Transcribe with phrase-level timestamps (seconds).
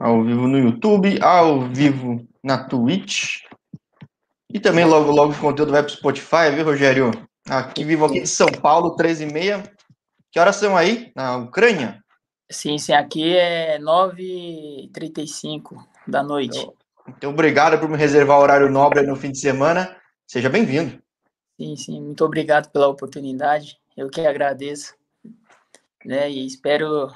[0.00, 3.42] ao vivo no YouTube, ao vivo na Twitch.
[4.52, 7.10] E também logo, logo o conteúdo vai para o Spotify, viu, Rogério?
[7.48, 9.62] Aqui vivo aqui de São Paulo, 13 e meia.
[10.30, 12.02] Que horas são aí, na Ucrânia?
[12.50, 15.76] Sim, sim, aqui é 9h35
[16.06, 16.58] da noite.
[16.58, 16.74] Então,
[17.08, 19.96] então, obrigado por me reservar o horário nobre no fim de semana.
[20.26, 21.02] Seja bem-vindo.
[21.58, 23.78] Sim, sim, muito obrigado pela oportunidade.
[23.96, 24.94] Eu que agradeço.
[26.04, 27.10] Né, e espero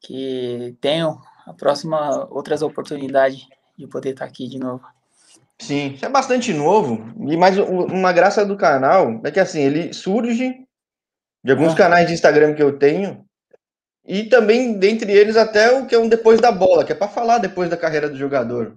[0.00, 4.84] que tenham a próxima outras oportunidades de poder estar aqui de novo.
[5.58, 7.12] Sim, isso é bastante novo.
[7.30, 10.66] E mais uma graça do canal é que assim, ele surge
[11.44, 11.76] de alguns ah.
[11.76, 13.24] canais de Instagram que eu tenho
[14.04, 17.08] e também dentre eles até o que é um depois da bola, que é para
[17.08, 18.76] falar depois da carreira do jogador.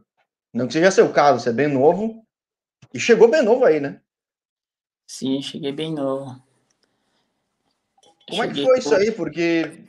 [0.53, 2.23] Não que seja seu caso, você é bem novo
[2.94, 4.00] e chegou bem novo aí, né?
[5.08, 6.41] Sim, cheguei bem novo.
[8.30, 8.80] Como cheguei é que foi por...
[8.80, 9.11] isso aí?
[9.11, 9.86] Porque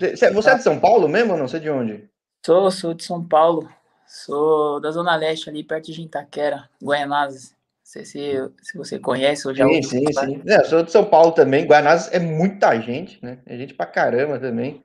[0.00, 1.46] você é de São Paulo mesmo ou não?
[1.46, 2.09] Você é de onde?
[2.44, 3.68] Sou, sou de São Paulo.
[4.06, 7.50] Sou da Zona Leste, ali perto de Itaquera, Guaianazes.
[7.50, 10.26] Não sei se, se você conhece ou já Sim, sim, falar.
[10.26, 10.42] sim.
[10.46, 11.64] É, sou de São Paulo também.
[11.64, 13.38] Guaianazes é muita gente, né?
[13.46, 14.84] É gente pra caramba também.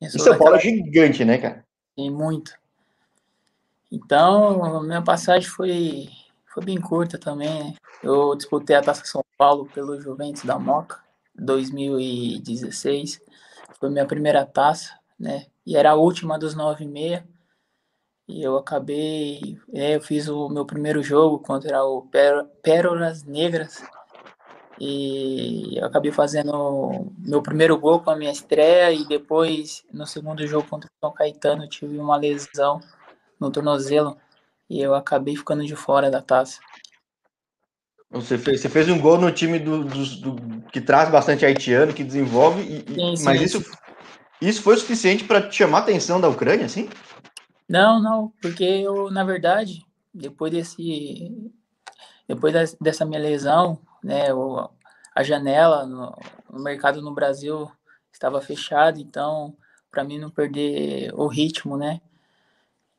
[0.00, 1.64] E São Paulo é gigante, né, cara?
[1.98, 2.52] Sim, muito.
[3.92, 6.08] Então, a minha passagem foi,
[6.46, 7.64] foi bem curta também.
[7.64, 7.74] Né?
[8.02, 11.00] Eu disputei a Taça São Paulo pelo Juventus da Moca,
[11.34, 13.20] 2016.
[13.78, 15.46] Foi minha primeira taça, né?
[15.66, 17.28] E era a última dos nove e meia.
[18.26, 22.08] E eu acabei, é, eu fiz o meu primeiro jogo contra o
[22.62, 23.82] Pérolas Negras.
[24.80, 30.46] E eu acabei fazendo meu primeiro gol com a minha estreia e depois no segundo
[30.46, 32.80] jogo contra o São Caetano tive uma lesão
[33.38, 34.16] no tornozelo
[34.70, 36.60] e eu acabei ficando de fora da taça.
[38.10, 41.92] Você fez, você fez um gol no time do, do, do que traz bastante haitiano,
[41.92, 43.62] que desenvolve, e, sim, sim, mas isso,
[44.40, 46.88] isso foi suficiente para te chamar a atenção da Ucrânia, sim?
[47.68, 51.52] Não, não, porque eu, na verdade, depois desse,
[52.26, 54.68] depois dessa minha lesão, né, o,
[55.14, 56.16] a janela no,
[56.50, 57.70] no mercado no Brasil
[58.12, 59.56] estava fechada, então,
[59.90, 62.00] para mim não perder o ritmo, né,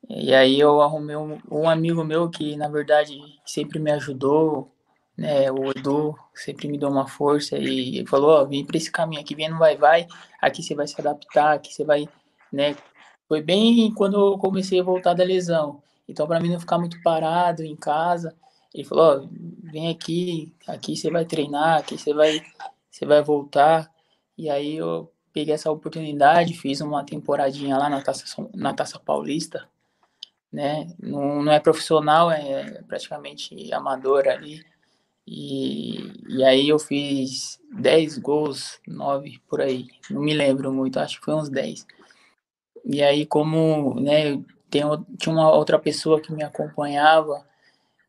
[0.10, 4.74] e aí eu arrumei um, um, amigo meu que, na verdade, sempre me ajudou,
[5.22, 5.52] né?
[5.52, 9.22] O Edu sempre me deu uma força e falou, ó, oh, vem para esse caminho
[9.22, 10.08] aqui, vem no vai vai,
[10.42, 12.10] aqui você vai se adaptar, aqui você vai,
[12.52, 12.76] né?
[13.28, 15.82] Foi bem quando eu comecei a voltar da lesão.
[16.10, 18.36] Então, para mim não ficar muito parado em casa,
[18.74, 19.30] ele falou, ó, oh,
[19.72, 22.42] vem aqui, aqui você vai treinar, aqui você vai,
[22.90, 23.92] você vai voltar.
[24.36, 29.70] E aí eu peguei essa oportunidade, fiz uma temporadinha lá na Taça, na Taça Paulista,
[30.52, 30.92] né?
[31.00, 34.66] Não, não é profissional, é praticamente amador ali.
[35.26, 39.88] E, e aí eu fiz 10 gols, 9 por aí.
[40.10, 41.86] Não me lembro muito, acho que foi uns 10.
[42.86, 44.84] E aí, como né, tem,
[45.18, 47.46] tinha uma outra pessoa que me acompanhava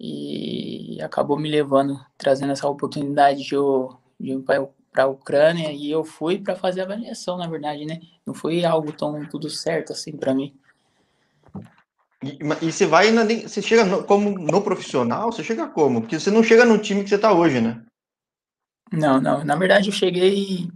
[0.00, 5.70] e acabou me levando, trazendo essa oportunidade de eu, de ir para a Ucrânia.
[5.72, 8.00] E eu fui para fazer a avaliação, na verdade, né?
[8.26, 10.54] Não foi algo tão tudo certo assim para mim.
[12.22, 16.00] E, você vai, você chega no, como no profissional, você chega como?
[16.00, 17.84] Porque você não chega no time que você está hoje, né?
[18.92, 19.44] Não, não.
[19.44, 20.68] Na verdade, eu cheguei.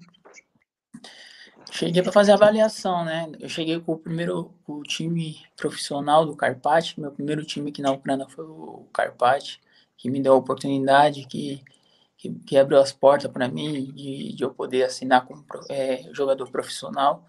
[1.71, 3.31] Cheguei para fazer avaliação, né?
[3.39, 6.99] Eu cheguei com o primeiro o time profissional do Carpati.
[6.99, 9.61] Meu primeiro time aqui na Ucrânia foi o Carpati,
[9.97, 11.63] que me deu a oportunidade, que,
[12.17, 16.51] que, que abriu as portas para mim de, de eu poder assinar como é, jogador
[16.51, 17.29] profissional.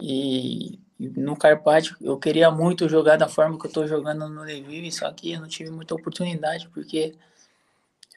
[0.00, 4.90] E no Carpati eu queria muito jogar da forma que eu estou jogando no Lviv,
[4.90, 7.14] só que eu não tive muita oportunidade, porque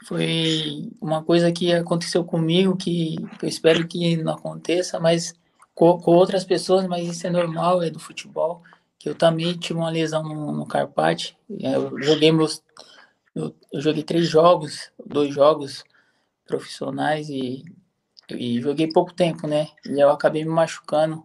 [0.06, 5.36] foi uma coisa que aconteceu comigo que, eu espero que não aconteça, mas
[5.76, 8.64] com, com, outras pessoas, mas isso é normal, é do futebol,
[8.98, 12.64] que eu também tive uma lesão no, no Carpati, eu joguei meus
[13.34, 15.84] eu, eu joguei três jogos, dois jogos
[16.46, 17.64] profissionais e,
[18.30, 19.70] e joguei pouco tempo, né?
[19.86, 21.24] E eu acabei me machucando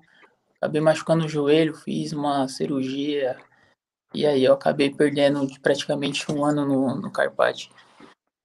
[0.66, 3.36] acabei machucando o joelho, fiz uma cirurgia,
[4.12, 7.70] e aí eu acabei perdendo praticamente um ano no, no Carpati.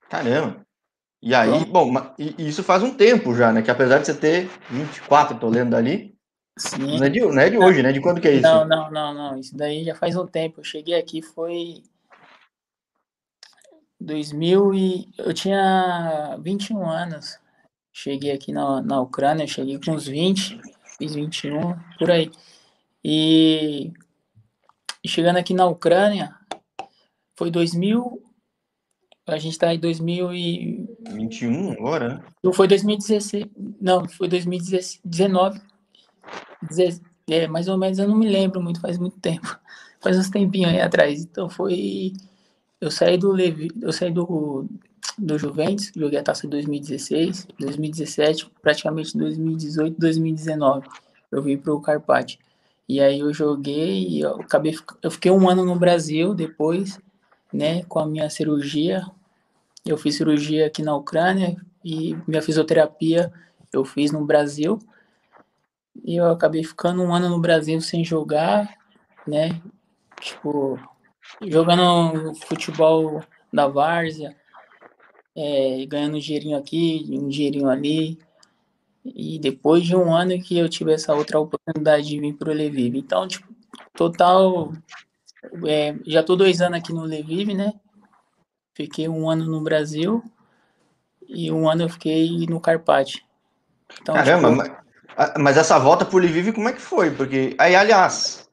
[0.08, 0.62] Caramba!
[1.24, 1.94] E aí, então, bom,
[2.38, 3.62] isso faz um tempo já, né?
[3.62, 6.16] Que apesar de você ter 24, tô lendo ali,
[6.58, 6.98] sim.
[6.98, 7.92] Não, é de, não é de hoje, né?
[7.92, 8.44] De quando que é isso?
[8.44, 9.40] Não, não, não, não.
[9.40, 10.60] Isso daí já faz um tempo.
[10.60, 11.84] Eu cheguei aqui, foi
[14.00, 15.10] 2000 e...
[15.16, 17.40] Eu tinha 21 anos.
[17.94, 20.60] Cheguei aqui na, na Ucrânia, cheguei com uns 20
[21.02, 22.32] fiz 21, por aí.
[23.04, 23.92] E,
[25.06, 26.36] chegando aqui na Ucrânia,
[27.36, 28.22] foi 2000,
[29.26, 32.24] a gente está em 2021 agora, né?
[32.44, 33.46] Não foi 2016,
[33.82, 35.60] não, foi 2019,
[37.28, 39.60] é, mais ou menos eu não me lembro muito, faz muito tempo.
[40.02, 41.24] Faz uns tempinhos aí atrás.
[41.24, 42.14] Então foi.
[42.80, 44.68] Eu saí do Levi, eu saí do,
[45.18, 50.88] do Juventus, joguei a taça em 2016, 2017, praticamente 2018, 2019.
[51.32, 52.40] Eu vim para o Carpati.
[52.88, 57.00] E aí eu joguei e eu acabei eu fiquei um ano no Brasil depois,
[57.54, 59.06] né, com a minha cirurgia.
[59.86, 63.32] Eu fiz cirurgia aqui na Ucrânia e minha fisioterapia
[63.72, 64.80] eu fiz no Brasil.
[66.04, 68.78] E eu acabei ficando um ano no Brasil sem jogar,
[69.28, 69.62] né?
[70.20, 70.80] Tipo,
[71.42, 74.36] jogando futebol da várzea,
[75.36, 78.18] é, ganhando um dinheirinho aqui, um dinheirinho ali.
[79.04, 82.54] E depois de um ano que eu tive essa outra oportunidade de vir para o
[82.54, 83.00] Levive.
[83.00, 83.48] Então, tipo,
[83.94, 84.74] total.
[85.66, 87.74] É, já tô dois anos aqui no Levive, né?
[88.76, 90.24] Fiquei um ano no Brasil
[91.28, 93.26] e um ano eu fiquei no Carpate.
[94.02, 94.78] Então, Caramba, tipo,
[95.18, 97.12] mas, mas essa volta para o Levive, como é que foi?
[97.12, 98.48] Porque, aí, aliás,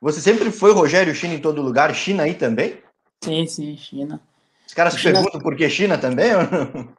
[0.00, 1.94] você sempre foi Rogério China em todo lugar?
[1.94, 2.78] China aí também?
[3.22, 4.20] Sim, sim, China.
[4.66, 5.14] Os caras China...
[5.14, 6.30] perguntam por que China também?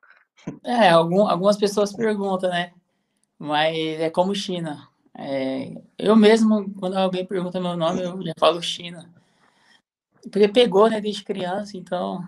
[0.63, 2.71] É, algum, algumas pessoas perguntam, né?
[3.37, 4.87] Mas é como China.
[5.13, 9.09] É, eu mesmo, quando alguém pergunta meu nome, eu já falo China.
[10.31, 12.25] Porque pegou, né, desde criança, então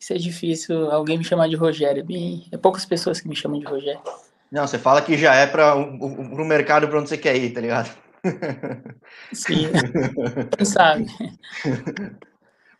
[0.00, 2.04] isso é difícil alguém me chamar de Rogério.
[2.04, 4.02] Bem, é poucas pessoas que me chamam de Rogério.
[4.50, 7.60] Não, você fala que já é para o mercado para onde você quer ir, tá
[7.60, 7.90] ligado?
[9.32, 9.68] Sim,
[10.56, 11.06] quem sabe.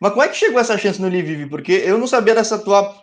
[0.05, 1.49] Mas como é que chegou essa chance no Livive?
[1.49, 2.95] Porque eu não sabia dessa tua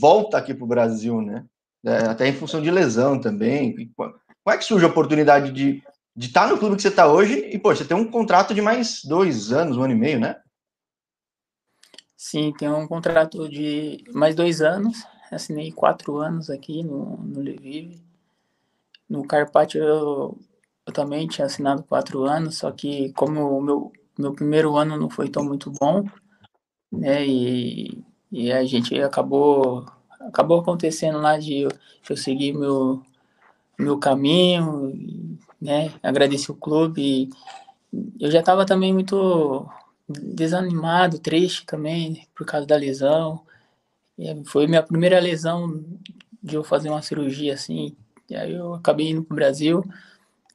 [0.00, 1.44] volta aqui para o Brasil, né?
[1.84, 3.90] É, até em função de lesão também.
[3.96, 4.14] Como
[4.48, 5.82] é que surge a oportunidade de
[6.16, 8.54] de estar tá no clube que você está hoje e, pô, você tem um contrato
[8.54, 10.40] de mais dois anos, um ano e meio, né?
[12.16, 15.04] Sim, tem um contrato de mais dois anos.
[15.30, 18.00] Assinei quatro anos aqui no, no Levive.
[19.08, 20.38] No Carpati eu,
[20.86, 25.10] eu também tinha assinado quatro anos, só que como o meu, meu primeiro ano não
[25.10, 26.02] foi tão muito bom,
[26.92, 27.26] né?
[27.26, 29.86] E e a gente acabou
[30.20, 33.02] acabou acontecendo lá de eu, seguir meu
[33.78, 34.92] meu caminho,
[35.60, 35.92] né?
[36.02, 37.30] Agradeci o clube.
[38.20, 39.68] eu já estava também muito
[40.08, 43.42] desanimado, triste também por causa da lesão.
[44.46, 45.84] Foi minha primeira lesão
[46.42, 47.96] de eu fazer uma cirurgia assim.
[48.30, 49.84] E aí eu acabei indo para o Brasil.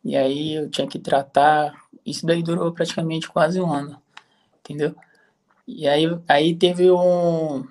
[0.04, 1.74] E aí eu tinha que tratar.
[2.06, 4.01] Isso daí durou praticamente quase um ano,
[4.60, 4.95] entendeu?
[5.73, 7.65] E aí, aí teve um,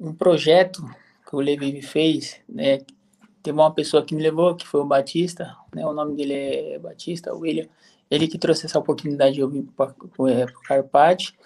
[0.00, 0.82] um projeto
[1.28, 2.78] que o Levi fez, né?
[3.42, 5.86] Teve uma pessoa que me levou, que foi o Batista, né?
[5.86, 7.68] O nome dele é Batista, William.
[8.10, 11.38] Ele que trouxe essa oportunidade de eu vir para o é, Carpate.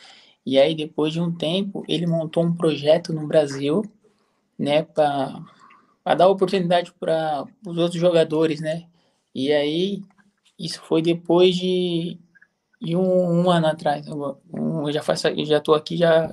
[0.46, 3.82] E aí, depois de um tempo, ele montou um projeto no Brasil,
[4.56, 4.84] né?
[4.84, 8.86] Para dar oportunidade para os outros jogadores, né?
[9.34, 10.02] E aí,
[10.56, 12.16] isso foi depois de,
[12.84, 14.06] de um, um ano atrás.
[14.08, 16.26] Um, eu já faço, eu já estou aqui já,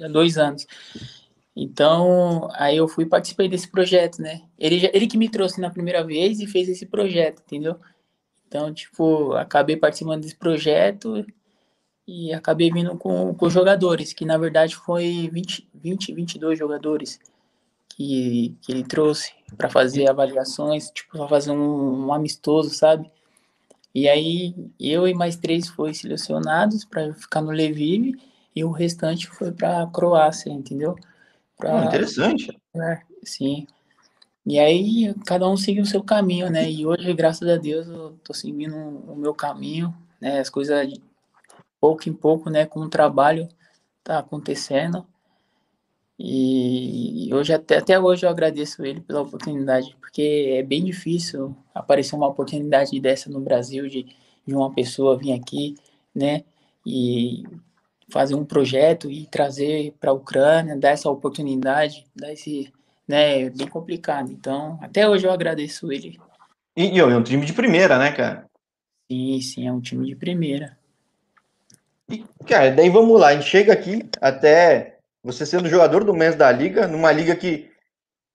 [0.00, 0.66] há dois anos.
[1.54, 4.42] Então, aí eu fui participei desse projeto, né?
[4.58, 7.76] Ele, ele que me trouxe na primeira vez e fez esse projeto, entendeu?
[8.48, 11.24] Então, tipo, acabei participando desse projeto
[12.06, 17.20] e acabei vindo com, com jogadores, que na verdade foi 20, 20 22 jogadores
[17.88, 23.10] que, que ele trouxe para fazer avaliações, tipo, para fazer um, um amistoso, sabe?
[23.94, 28.14] E aí eu e mais três foi selecionados para ficar no Lviv
[28.54, 30.96] e o restante foi para Croácia, entendeu?
[31.56, 31.84] Pra...
[31.84, 32.58] interessante.
[32.74, 33.66] É, sim.
[34.44, 36.70] E aí cada um seguiu o seu caminho, né?
[36.70, 40.40] E hoje, graças a Deus, eu tô seguindo o meu caminho, né?
[40.40, 40.88] As coisas
[41.82, 43.48] pouco em pouco, né, com o trabalho
[44.04, 45.04] tá acontecendo.
[46.24, 52.14] E hoje até, até hoje eu agradeço ele pela oportunidade, porque é bem difícil aparecer
[52.14, 54.06] uma oportunidade dessa no Brasil de,
[54.46, 55.74] de uma pessoa vir aqui,
[56.14, 56.44] né?
[56.86, 57.42] E
[58.08, 62.72] fazer um projeto e trazer para a Ucrânia, dar essa oportunidade, dar esse,
[63.08, 64.30] né, é bem complicado.
[64.30, 66.20] Então, até hoje eu agradeço ele.
[66.76, 68.46] E, e é um time de primeira, né, cara?
[69.10, 70.78] Sim, sim, é um time de primeira.
[72.08, 74.91] E, cara, daí vamos lá, a gente chega aqui até
[75.22, 77.70] você sendo jogador do mês da liga, numa liga que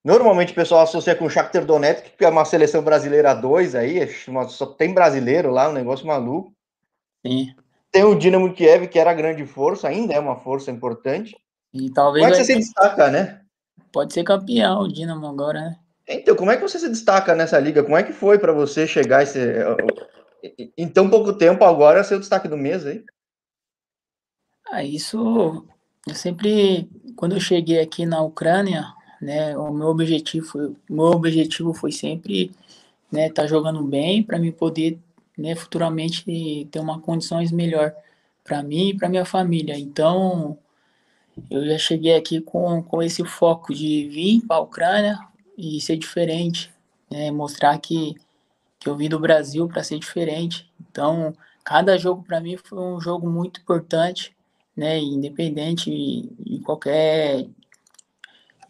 [0.04, 4.08] normalmente o pessoal associa com o Shakhtar Donetsk, que é uma seleção brasileira 2 aí,
[4.50, 6.54] só tem brasileiro lá, um negócio maluco.
[7.26, 7.54] Sim.
[7.92, 11.36] Tem o Dinamo Kiev, que era grande força, ainda é uma força importante.
[11.74, 12.24] E talvez.
[12.24, 13.42] Como é que você se destaca, né?
[13.92, 15.80] Pode ser campeão o Dinamo agora, né?
[16.08, 17.84] Então, como é que você se destaca nessa liga?
[17.84, 19.40] Como é que foi para você chegar esse,
[20.78, 23.04] em tão pouco tempo agora ser o destaque do mês aí?
[24.70, 25.68] Ah, isso
[26.08, 31.74] eu sempre quando eu cheguei aqui na Ucrânia, né, o meu objetivo foi, meu objetivo
[31.74, 32.52] foi sempre
[33.12, 35.00] né, tá jogando bem para mim poder,
[35.38, 37.94] né, futuramente ter uma condições melhor
[38.44, 39.78] para mim e para minha família.
[39.78, 40.58] Então,
[41.50, 45.20] eu já cheguei aqui com, com esse foco de vir para a Ucrânia
[45.58, 46.72] e ser diferente,
[47.10, 48.16] né, mostrar que,
[48.80, 50.70] que eu vim do Brasil para ser diferente.
[50.80, 51.34] Então,
[51.64, 54.37] cada jogo para mim foi um jogo muito importante,
[54.78, 55.90] né, independente
[56.40, 57.48] de qualquer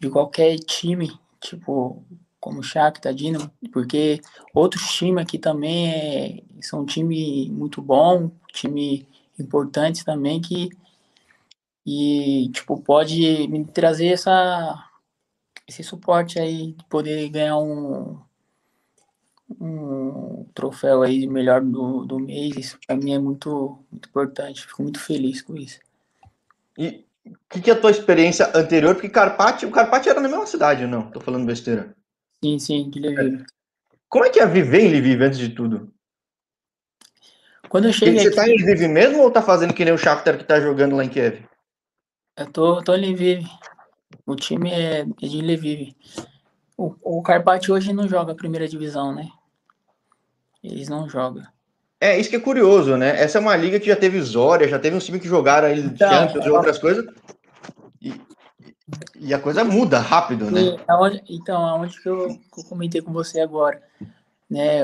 [0.00, 2.02] de qualquer time, tipo
[2.40, 4.20] como Shakhtar, Dinamo, porque
[4.54, 9.06] outros times aqui também é, são um time muito bom, time
[9.38, 10.70] importantes também que
[11.84, 14.84] e tipo pode me trazer essa
[15.66, 18.18] esse suporte aí de poder ganhar um
[19.60, 24.82] um troféu aí melhor do, do mês, isso para mim é muito, muito importante, fico
[24.82, 25.80] muito feliz com isso.
[26.78, 28.94] E o que, que, é a tua experiência anterior?
[28.94, 31.10] Porque Carpati, o Carpati era na mesma cidade, não?
[31.10, 31.94] Tô falando besteira.
[32.42, 33.44] Sim, sim, de Lviv.
[34.08, 35.92] Como é que é viver em Lviv antes de tudo?
[37.68, 38.36] Quando eu cheguei Você aqui...
[38.36, 41.04] tá em Lviv mesmo ou tá fazendo que nem o Shakhtar que tá jogando lá
[41.04, 41.44] em Kiev?
[42.36, 43.44] Eu tô, tô em Lviv.
[44.24, 45.96] O time é, é de Lviv.
[46.76, 49.28] O, o Carpati hoje não joga a primeira divisão, né?
[50.62, 51.42] Eles não jogam.
[52.00, 53.20] É, isso que é curioso, né?
[53.20, 55.80] Essa é uma liga que já teve Zória, já teve um time que jogaram aí
[55.80, 57.04] então, Champions e outras coisas.
[58.00, 58.14] E,
[59.16, 60.76] e, a coisa muda rápido, né?
[60.86, 63.82] Aonde, então, aonde que eu, que eu, comentei com você agora,
[64.48, 64.80] né?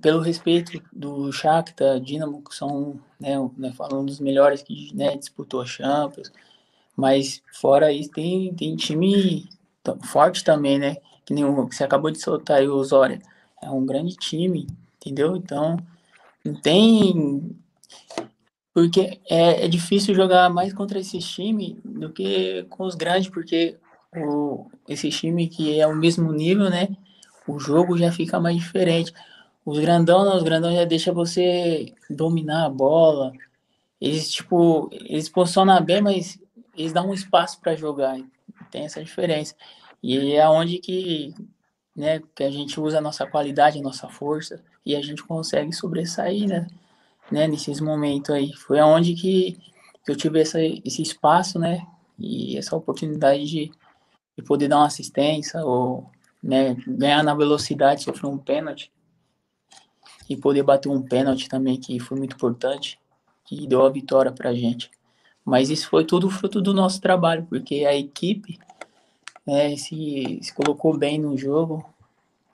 [0.00, 5.60] Pelo respeito do Shakhtar, Dinamo, que são, né, né falando dos melhores que né, disputou
[5.60, 6.32] a Champions,
[6.96, 9.46] mas fora isso tem, tem time
[10.04, 10.96] forte também, né?
[11.26, 13.20] Que nem o, que você acabou de soltar aí, o Zória.
[13.62, 15.36] É um grande time, entendeu?
[15.36, 15.76] Então,
[16.46, 17.56] não tem.
[18.72, 23.76] Porque é, é difícil jogar mais contra esses times do que com os grandes, porque
[24.14, 26.88] o, esse time que é o mesmo nível, né?
[27.46, 29.12] O jogo já fica mais diferente.
[29.64, 33.32] Os grandão, os grandão já deixa você dominar a bola.
[34.00, 36.38] Eles, tipo, eles posicionam bem, mas
[36.76, 38.18] eles dão um espaço para jogar.
[38.70, 39.54] Tem essa diferença.
[40.02, 41.34] E é onde que,
[41.96, 45.72] né, que a gente usa a nossa qualidade, a nossa força e a gente consegue
[45.72, 46.66] sobressair, né?
[47.30, 48.52] né nesses momentos aí.
[48.52, 49.56] Foi aonde que
[50.06, 51.84] eu tive essa, esse espaço, né?
[52.18, 53.72] E essa oportunidade de,
[54.36, 56.08] de poder dar uma assistência ou
[56.42, 58.92] né, ganhar na velocidade, sofrer um pênalti
[60.28, 62.98] e poder bater um pênalti também, que foi muito importante,
[63.44, 64.90] que deu a vitória pra gente.
[65.44, 68.58] Mas isso foi tudo fruto do nosso trabalho, porque a equipe
[69.46, 71.84] né, se, se colocou bem no jogo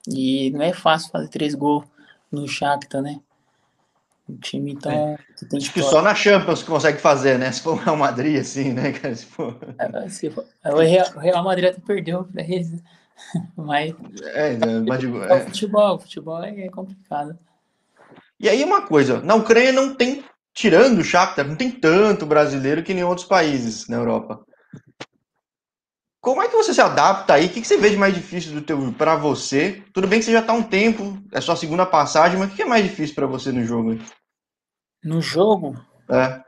[0.07, 1.85] e não é fácil fazer três gols
[2.31, 3.19] no Shakhtar, né?
[4.27, 4.91] O time então.
[4.91, 5.17] É.
[5.47, 7.51] Que Acho que só na Champions consegue fazer, né?
[7.51, 9.15] Se for o Real Madrid, assim, né, cara?
[9.15, 9.57] Se for...
[9.77, 10.45] É, se for...
[10.63, 12.81] É, o, Real, o Real Madrid até perdeu pra eles.
[13.55, 13.93] Mas.
[14.33, 14.57] É,
[14.87, 15.39] mas digo, é.
[15.41, 17.37] futebol, futebol é complicado.
[18.39, 20.23] E aí, uma coisa, na Ucrânia não tem,
[20.53, 24.43] tirando o Shakhtar, não tem tanto brasileiro que nem outros países na Europa.
[26.23, 27.47] Como é que você se adapta aí?
[27.47, 29.83] O que, você vê de mais difícil do teu para você?
[29.93, 32.61] Tudo bem que você já está um tempo, é sua segunda passagem, mas o que
[32.61, 33.99] é mais difícil para você no jogo?
[35.03, 35.75] No jogo?
[36.09, 36.41] É.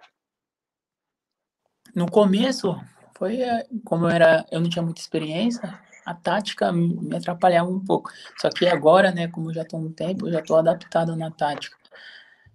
[1.94, 2.74] No começo,
[3.17, 7.84] foi é, como eu era, eu não tinha muita experiência, a tática me atrapalhava um
[7.84, 8.10] pouco.
[8.39, 11.75] Só que agora, né, como já estou um tempo, eu já estou adaptado na tática.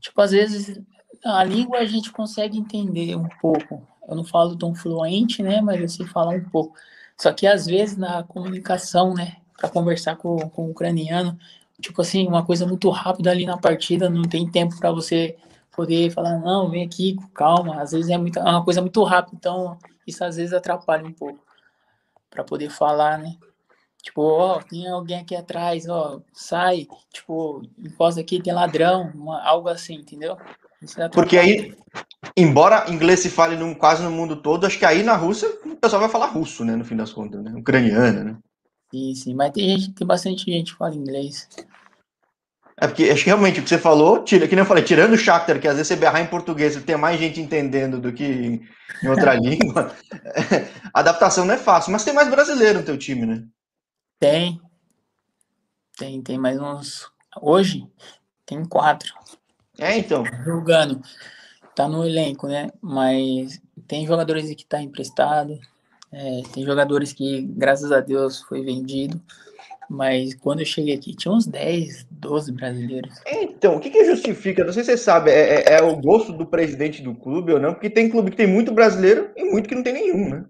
[0.01, 0.81] Tipo, às vezes
[1.23, 3.87] a língua a gente consegue entender um pouco.
[4.09, 6.75] Eu não falo tão fluente, né, mas eu sei falar um pouco.
[7.21, 11.39] Só que às vezes na comunicação, né, para conversar com, com o ucraniano,
[11.79, 15.37] tipo assim, uma coisa muito rápida ali na partida, não tem tempo para você
[15.71, 17.83] poder falar, não, vem aqui, calma.
[17.83, 21.13] Às vezes é, muita, é uma coisa muito rápida, então isso às vezes atrapalha um
[21.13, 21.45] pouco
[22.31, 23.37] para poder falar, né?
[24.03, 29.69] Tipo, ó, tem alguém aqui atrás, ó, sai, tipo, encosta aqui, tem ladrão, uma, algo
[29.69, 30.39] assim, entendeu?
[31.13, 31.77] Porque aí,
[32.37, 35.77] embora inglês se fale num, quase no mundo todo, acho que aí na Rússia o
[35.77, 36.77] pessoal vai falar russo, né?
[36.77, 37.53] No fim das contas, né?
[37.57, 38.37] Ucraniano, né?
[38.91, 41.49] Sim, sim, mas tem gente, tem bastante gente que fala inglês.
[42.77, 45.13] É porque acho que realmente o que você falou, tira, que nem eu falei, tirando
[45.13, 48.11] o Shakhtar, que às vezes você berrar em português e tem mais gente entendendo do
[48.11, 49.95] que em outra língua,
[50.93, 51.93] a adaptação não é fácil.
[51.93, 53.45] Mas tem mais brasileiro no teu time, né?
[54.19, 54.61] Tem.
[55.99, 57.07] Tem, tem mais uns.
[57.43, 57.87] Hoje
[58.47, 59.13] tem quatro.
[59.79, 60.25] É, então.
[60.43, 61.03] Jogando.
[61.81, 62.71] Tá no elenco, né?
[62.79, 63.59] Mas
[63.89, 65.59] tem jogadores que tá emprestado.
[66.13, 69.19] É, tem jogadores que, graças a Deus, foi vendido.
[69.89, 73.15] Mas quando eu cheguei aqui, tinha uns 10, 12 brasileiros.
[73.27, 74.63] Então, o que, que justifica?
[74.63, 77.59] Não sei se você sabe, é, é, é, o gosto do presidente do clube ou
[77.59, 77.73] não?
[77.73, 80.45] Porque tem clube que tem muito brasileiro e muito que não tem nenhum, né?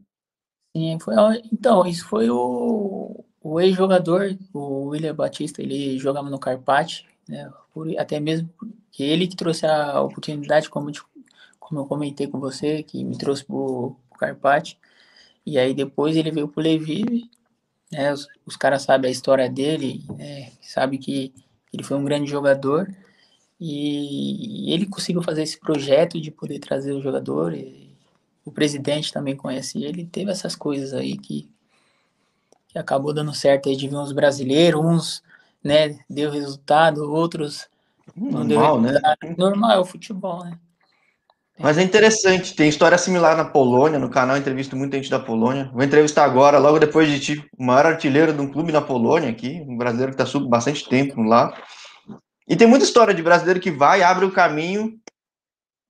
[0.76, 1.14] Sim, foi,
[1.52, 7.48] então, isso foi o, o ex-jogador, o William Batista, ele jogava no Carpati, né?
[7.72, 8.50] Por, até mesmo
[8.90, 10.90] que ele que trouxe a oportunidade, como,
[11.70, 14.76] como eu comentei com você, que me trouxe para o Carpati.
[15.46, 17.30] E aí depois ele veio para o Levive,
[17.90, 18.12] né?
[18.12, 20.50] Os, os caras sabem a história dele, né?
[20.60, 21.32] sabe que
[21.72, 22.92] ele foi um grande jogador
[23.58, 27.54] e ele conseguiu fazer esse projeto de poder trazer o jogador.
[28.44, 31.48] o presidente também conhece ele, teve essas coisas aí que
[32.68, 35.22] que acabou dando certo aí de ver uns brasileiros, uns,
[35.62, 37.68] né, deu resultado, outros
[38.14, 38.92] não Normal, né?
[39.36, 40.56] Normal, é o futebol, né?
[41.62, 45.70] Mas é interessante, tem história similar na Polônia, no canal entrevisto muita gente da Polônia.
[45.74, 49.28] Vou entrevistar agora, logo depois de ti, o maior artilheiro de um clube na Polônia
[49.28, 51.54] aqui, um brasileiro que está bastante tempo lá.
[52.48, 54.98] E tem muita história de brasileiro que vai, abre o caminho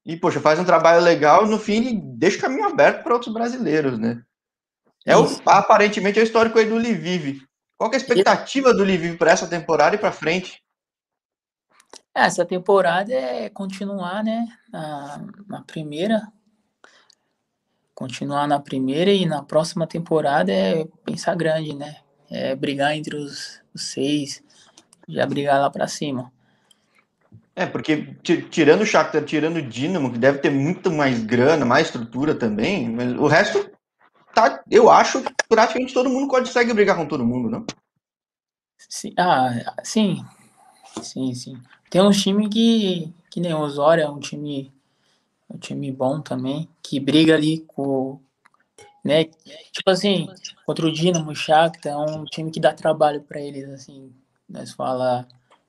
[0.05, 3.97] e, poxa, faz um trabalho legal, no fim deixa o caminho aberto para outros brasileiros,
[3.97, 4.21] né?
[5.07, 7.43] É o, aparentemente é o histórico aí do Livive.
[7.79, 10.61] Qual é a expectativa do Livive para essa temporada e para frente?
[12.15, 16.27] É, essa temporada é continuar, né, na, na, primeira,
[17.95, 21.99] continuar na primeira e na próxima temporada é pensar grande, né,
[22.29, 24.43] é brigar entre os, os seis,
[25.09, 26.33] já brigar lá para cima.
[27.55, 28.15] É, porque
[28.51, 32.89] tirando o Shakhtar, tirando o Dinamo, que deve ter muito mais grana, mais estrutura também,
[32.89, 33.71] mas o resto
[34.35, 37.65] tá, eu acho que praticamente todo mundo consegue brigar com todo mundo, não?
[38.79, 40.25] Sim, ah, sim,
[41.03, 41.61] sim, sim.
[41.91, 44.73] Tem um time que, que nem o Osório, é um time,
[45.51, 48.21] um time bom também, que briga ali com,
[49.05, 50.29] né, tipo assim,
[50.65, 54.13] contra o Dinamo, o Shakhtar, é um time que dá trabalho para eles, assim,
[54.49, 55.27] nós fala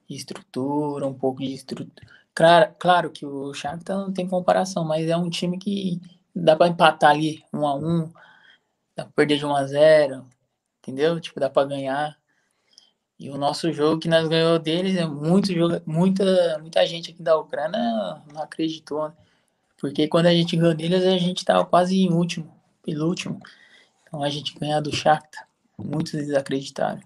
[0.09, 2.07] estrutura, um pouco de estrutura.
[2.35, 5.99] Claro, claro que o Shakhtar não tem comparação, mas é um time que
[6.35, 8.11] dá para empatar ali, um a um,
[8.95, 10.25] dá pra perder de 1 a 0
[10.79, 11.19] entendeu?
[11.19, 12.17] Tipo, dá pra ganhar.
[13.21, 17.21] E o nosso jogo que nós ganhou deles, é muito jogo, muita, muita gente aqui
[17.21, 17.79] da Ucrânia
[18.33, 19.13] não acreditou, né?
[19.79, 22.51] Porque quando a gente ganhou deles, a gente tava quase em último,
[22.83, 23.39] penúltimo.
[24.01, 25.47] Então a gente ganhar do Shakhtar.
[25.77, 26.99] Muitos desacreditaram.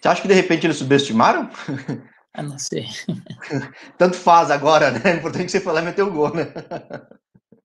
[0.00, 1.50] Você acha que de repente eles subestimaram?
[2.32, 2.88] A não ser.
[3.98, 5.12] Tanto faz agora, né?
[5.12, 6.54] O importante é que você falar e meter o gol, né?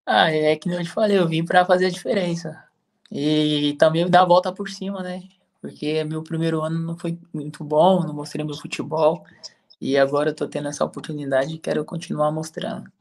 [0.05, 2.61] Ah, é que eu te falei, eu vim para fazer a diferença.
[3.09, 5.23] E também dar a volta por cima, né?
[5.61, 9.25] Porque meu primeiro ano não foi muito bom, não mostrei meu futebol.
[9.81, 12.91] E agora eu tô tendo essa oportunidade e quero continuar mostrando.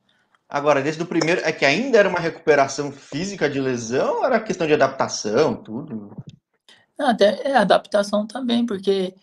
[0.49, 4.40] Agora, desde o primeiro, é que ainda era uma recuperação física de lesão ou era
[4.40, 6.16] questão de adaptação, tudo?
[6.99, 9.14] Não, até é adaptação também, porque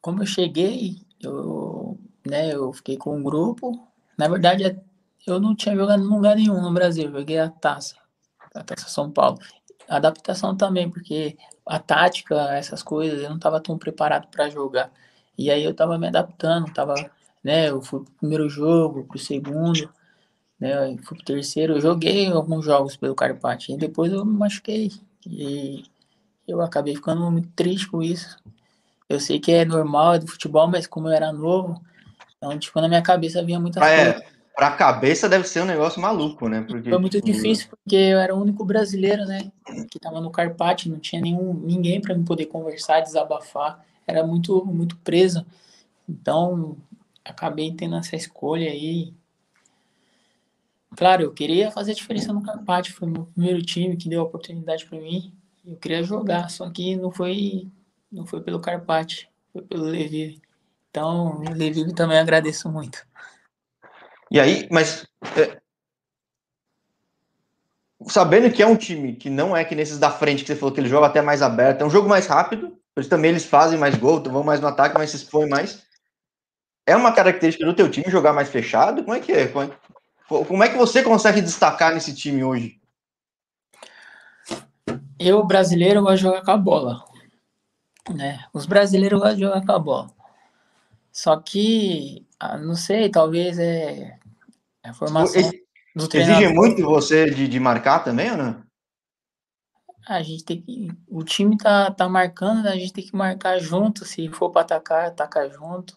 [0.00, 3.88] como eu cheguei, eu, né, eu fiquei com um grupo.
[4.18, 4.78] Na verdade,
[5.26, 7.96] eu não tinha jogado em lugar nenhum no Brasil, eu joguei a taça,
[8.54, 9.38] a taça São Paulo
[9.88, 14.90] adaptação também, porque a tática, essas coisas, eu não estava tão preparado para jogar.
[15.36, 16.94] E aí eu estava me adaptando, tava,
[17.42, 19.90] né, eu fui pro primeiro jogo, pro segundo,
[20.58, 24.90] né, fui pro terceiro, eu joguei alguns jogos pelo Carpati, e depois eu me machuquei.
[25.26, 25.84] E
[26.46, 28.36] eu acabei ficando muito triste com isso.
[29.08, 31.80] Eu sei que é normal, é do futebol, mas como eu era novo,
[32.36, 36.00] então, tipo, na minha cabeça vinha muita ah, é, Pra cabeça deve ser um negócio
[36.00, 36.62] maluco, né?
[36.68, 37.26] Porque, Foi muito tipo...
[37.26, 39.50] difícil, porque eu era o único brasileiro, né?
[39.90, 43.84] Que tava no Carpati, não tinha nenhum, ninguém para me poder conversar, desabafar.
[44.06, 45.46] Era muito, muito preso.
[46.08, 46.76] Então,
[47.24, 49.14] acabei tendo essa escolha aí.
[50.96, 54.84] Claro, eu queria fazer diferença no Carpati, foi meu primeiro time que deu a oportunidade
[54.84, 55.32] para mim.
[55.64, 57.68] Eu queria jogar, só que não foi,
[58.10, 60.42] não foi pelo Carpati, foi pelo Levi.
[60.90, 63.06] Então, o Levi também agradeço muito.
[64.32, 65.60] E aí, mas é,
[68.08, 70.74] sabendo que é um time que não é que nesses da frente que você falou
[70.74, 73.78] que ele joga até mais aberto, é um jogo mais rápido, isso também eles fazem
[73.78, 75.82] mais gol, então vão mais no ataque, mas se expõem mais.
[76.86, 79.04] É uma característica do teu time jogar mais fechado?
[79.04, 79.48] Como é que é?
[79.48, 82.80] Como é, como é que você consegue destacar nesse time hoje?
[85.18, 87.04] Eu, brasileiro, gosto de jogar com a bola.
[88.08, 88.42] Né?
[88.54, 90.10] Os brasileiros gostam de jogar com a bola.
[91.12, 94.18] Só que, ah, não sei, talvez é
[94.82, 95.50] a formação
[95.94, 96.42] do treinador.
[96.42, 98.62] Exige muito você de, de marcar também ou não?
[100.08, 100.88] A gente tem que.
[101.08, 102.70] O time tá, tá marcando, né?
[102.70, 104.04] a gente tem que marcar junto.
[104.04, 105.96] Se for para atacar, atacar junto.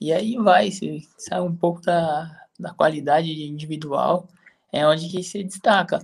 [0.00, 4.26] E aí vai, se sai um pouco da, da qualidade individual,
[4.72, 6.02] é onde que se destaca.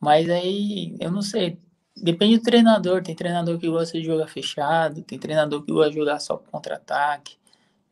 [0.00, 1.58] Mas aí, eu não sei,
[1.96, 3.02] depende do treinador.
[3.02, 7.38] Tem treinador que gosta de jogar fechado, tem treinador que gosta de jogar só contra-ataque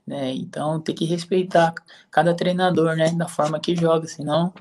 [0.07, 0.33] né?
[0.33, 1.75] Então tem que respeitar
[2.11, 3.11] cada treinador, né?
[3.13, 4.53] Da forma que joga, senão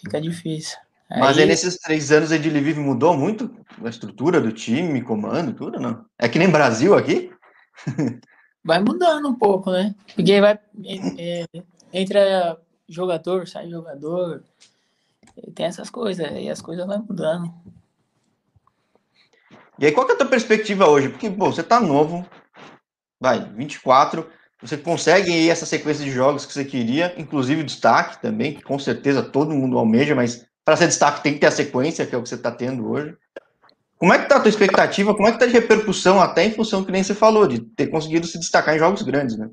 [0.00, 0.78] fica difícil.
[1.10, 3.50] Mas aí, aí nesses três anos de Lviv mudou muito
[3.82, 6.04] a estrutura do time, comando, tudo, não?
[6.18, 7.32] É que nem Brasil aqui?
[8.62, 9.94] vai mudando um pouco, né?
[10.14, 10.58] Porque vai
[11.18, 11.46] é,
[11.92, 14.42] entra jogador, sai jogador,
[15.54, 17.52] tem essas coisas, e as coisas vão mudando.
[19.78, 21.08] E aí, qual que é a tua perspectiva hoje?
[21.08, 22.26] Porque, pô, você tá novo,
[23.20, 24.28] vai, 24,
[24.60, 28.78] você consegue ir essa sequência de jogos que você queria, inclusive destaque também, que com
[28.78, 32.18] certeza todo mundo almeja, mas para ser destaque tem que ter a sequência, que é
[32.18, 33.16] o que você está tendo hoje.
[33.96, 35.14] Como é que tá a tua expectativa?
[35.14, 37.88] Como é que tá de repercussão, até em função que nem você falou, de ter
[37.88, 39.50] conseguido se destacar em jogos grandes, né?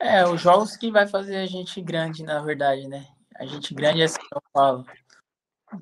[0.00, 3.06] É, os jogos que vai fazer a gente grande, na verdade, né?
[3.36, 4.84] A gente grande é assim que eu falo.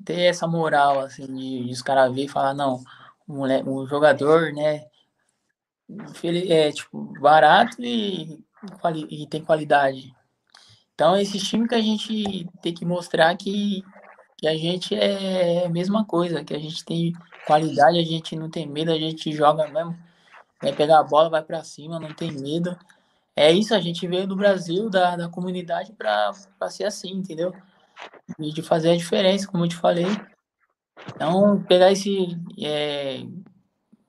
[0.03, 2.81] Ter essa moral, assim, de, de os caras verem e falar, não,
[3.27, 4.85] um, um jogador, né?
[6.49, 8.39] É, tipo, barato e,
[9.09, 10.13] e tem qualidade.
[10.93, 13.83] Então, esse time que a gente tem que mostrar que
[14.37, 17.13] que a gente é a mesma coisa, que a gente tem
[17.45, 19.97] qualidade, a gente não tem medo, a gente joga mesmo,
[20.61, 22.77] vai pegar a bola, vai para cima, não tem medo.
[23.35, 26.33] É isso, a gente veio do Brasil, da, da comunidade, para
[26.69, 27.53] ser assim, entendeu?
[28.39, 30.05] E de fazer a diferença, como eu te falei.
[31.15, 32.37] Então, pegar esse.
[32.59, 33.23] É,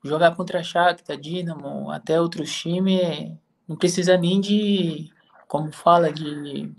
[0.03, 3.31] jogar contra a Shakhtar, Dinamo, até outros times,
[3.67, 5.11] não precisa nem de.
[5.47, 6.73] Como fala, de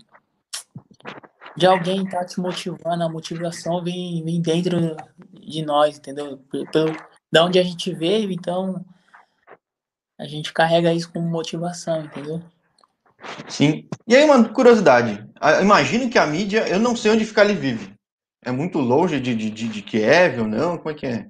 [1.55, 4.95] de alguém estar tá te motivando, a motivação vem, vem dentro
[5.33, 6.37] de nós, entendeu?
[6.71, 6.95] Pelo,
[7.31, 8.83] da onde a gente veio, então
[10.19, 12.41] a gente carrega isso como motivação, entendeu?
[13.47, 13.87] Sim.
[14.07, 15.27] E aí, mano, curiosidade.
[15.61, 17.93] Imagino que a mídia, eu não sei onde ficar ele vive.
[18.43, 20.77] É muito longe de, de, de Kiev ou não?
[20.77, 21.27] Como é que é?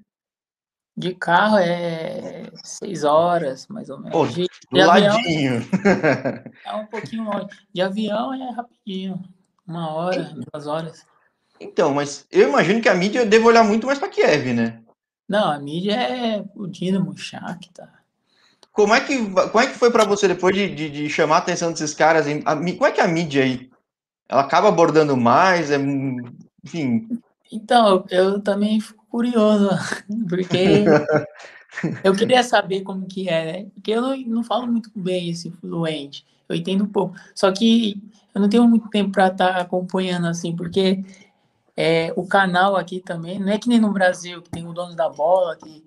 [0.95, 4.12] De carro é seis horas, mais ou menos.
[4.12, 5.58] Pô, de, de ladinho.
[5.58, 7.47] Avião, é um pouquinho longe.
[7.73, 9.23] De avião é rapidinho.
[9.65, 11.06] Uma hora, duas horas.
[11.60, 14.82] Então, mas eu imagino que a mídia deve olhar muito mais para Kiev, né?
[15.30, 18.04] Não, a mídia é o Dinamo, Shakhtar.
[18.71, 21.39] Como é que, como é que foi para você depois de, de, de, chamar a
[21.39, 22.25] atenção desses caras?
[22.45, 23.69] A, como é que a mídia aí?
[24.27, 25.71] Ela acaba abordando mais?
[25.71, 25.77] É,
[26.63, 27.08] enfim.
[27.51, 28.80] Então, eu também
[29.12, 29.69] curioso,
[30.30, 30.86] porque
[32.04, 33.67] eu queria saber como que é, né?
[33.76, 37.15] Porque eu não, não falo muito bem esse fluente, eu entendo um pouco.
[37.36, 38.02] Só que
[38.34, 41.04] eu não tenho muito tempo para estar tá acompanhando assim, porque
[41.76, 44.95] é, o canal aqui também, não é que nem no Brasil, que tem o dono
[44.95, 45.84] da bola, que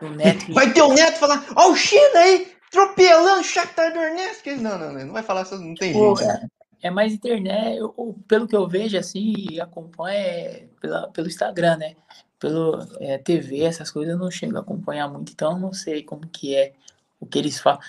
[0.00, 0.52] o Neto.
[0.52, 4.46] Vai ter o Neto falar, ó, o China aí, atropelando o Shakhtar Donetsk.
[4.56, 6.30] Não, não, não, não vai falar, isso, não tem Pô, jeito.
[6.30, 6.48] É,
[6.82, 11.76] é, mais internet, eu, pelo que eu vejo assim, e acompanho é pela, pelo Instagram,
[11.78, 11.96] né?
[12.38, 16.26] Pelo é, TV, essas coisas eu não chego a acompanhar muito, então não sei como
[16.28, 16.74] que é
[17.20, 17.80] o que eles falam.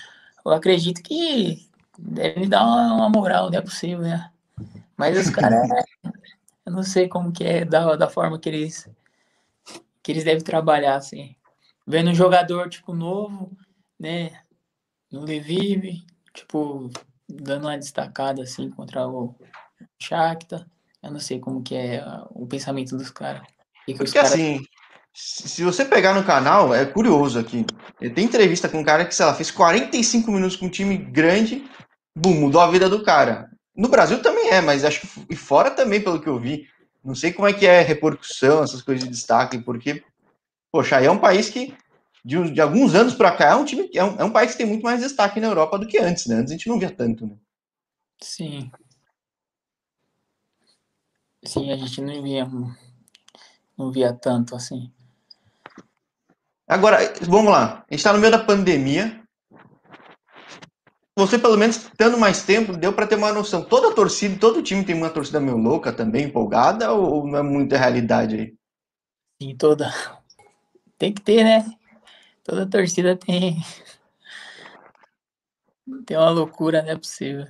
[0.45, 4.31] Eu acredito que deve dar uma, uma moral, não é possível, né?
[4.95, 5.67] Mas os caras,
[6.65, 8.89] eu não sei como que é da, da forma que eles
[10.05, 11.35] que eles devem trabalhar, assim.
[11.87, 13.51] Vendo um jogador, tipo, novo,
[13.99, 14.39] né,
[15.11, 16.91] no Lviv, tipo,
[17.27, 19.33] dando uma destacada, assim, contra o
[19.97, 20.67] Shakhtar.
[21.01, 23.47] Eu não sei como que é o pensamento dos caras.
[23.93, 24.27] Porque, cara...
[24.27, 24.63] assim,
[25.13, 27.65] se você pegar no canal, é curioso aqui.
[28.13, 31.63] Tem entrevista com um cara que, sei lá, fez 45 minutos com um time grande
[32.15, 33.49] bum, mudou a vida do cara.
[33.75, 36.67] No Brasil também é, mas acho que e fora também, pelo que eu vi.
[37.03, 40.03] Não sei como é que é repercussão, essas coisas de destaque, porque,
[40.71, 41.75] poxa, aí é um país que,
[42.23, 44.57] de, de alguns anos para cá, é um time é um, é um país que
[44.57, 46.37] tem muito mais destaque na Europa do que antes, né?
[46.37, 47.35] Antes a gente não via tanto, né?
[48.21, 48.71] Sim.
[51.43, 52.47] Sim, a gente não via,
[53.77, 54.91] não via tanto assim.
[56.67, 57.85] Agora, vamos lá.
[57.89, 59.25] A gente está no meio da pandemia
[61.17, 63.63] você, pelo menos, tendo mais tempo, deu para ter uma noção.
[63.63, 67.77] Toda torcida, todo time tem uma torcida meio louca também, empolgada, ou não é muita
[67.77, 68.53] realidade aí?
[69.41, 69.93] Sim, toda.
[70.97, 71.65] Tem que ter, né?
[72.43, 73.63] Toda torcida tem.
[76.05, 77.47] Tem uma loucura, não é possível.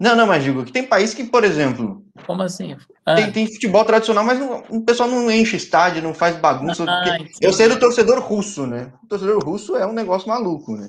[0.00, 2.02] Não, não, mas digo que tem país que, por exemplo.
[2.26, 2.74] Como assim?
[3.04, 3.16] Ah.
[3.16, 6.86] Tem, tem, futebol tradicional, mas não, o pessoal não enche estádio, não faz bagunça.
[6.88, 8.90] Ah, eu sei do torcedor russo, né?
[9.04, 10.88] O torcedor russo é um negócio maluco, né?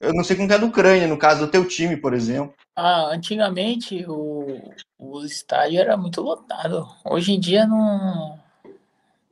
[0.00, 2.54] Eu não sei como é da Ucrânia, no caso do teu time, por exemplo.
[2.74, 4.62] Ah, antigamente o,
[4.98, 6.88] o estádio era muito lotado.
[7.04, 8.40] Hoje em dia não,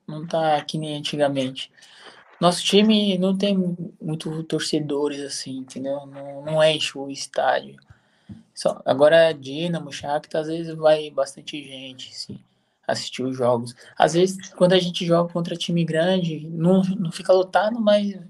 [0.06, 1.72] não tá que nem antigamente.
[2.38, 3.56] Nosso time não tem
[4.00, 6.04] muito torcedores assim, entendeu?
[6.04, 7.76] Não, não enche o estádio.
[8.61, 12.44] Só, agora Dinamo, Shakhtar, às vezes vai bastante gente,
[12.87, 13.75] assistir os jogos.
[13.96, 18.20] Às vezes, quando a gente joga contra time grande, não, não fica lotado, mas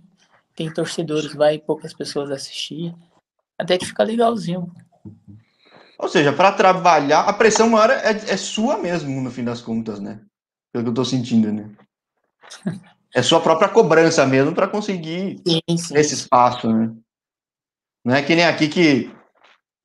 [0.55, 2.95] tem torcedores, vai poucas pessoas assistir.
[3.59, 4.73] Até que fica legalzinho.
[5.99, 9.99] Ou seja, para trabalhar, a pressão maior é, é, sua mesmo, no fim das contas,
[9.99, 10.21] né?
[10.73, 11.69] Pelo que eu tô sentindo, né?
[13.12, 15.97] É sua própria cobrança mesmo para conseguir sim, sim.
[15.97, 16.95] esse espaço, né?
[18.05, 19.11] Não é que nem aqui que